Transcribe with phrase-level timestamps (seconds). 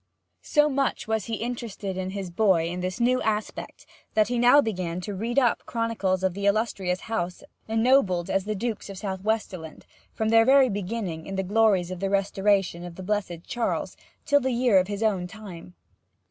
[0.41, 3.85] So much was he interested in his boy in this new aspect
[4.15, 8.55] that he now began to read up chronicles of the illustrious house ennobled as the
[8.55, 13.03] Dukes of Southwesterland, from their very beginning in the glories of the Restoration of the
[13.03, 13.95] blessed Charles
[14.25, 15.75] till the year of his own time.